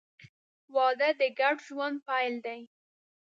•واده 0.75 1.09
د 1.19 1.21
ګډ 1.39 1.55
ژوند 1.67 1.97
پیل 2.07 2.33
دی. 2.45 2.59